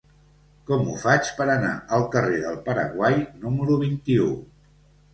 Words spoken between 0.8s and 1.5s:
ho faig per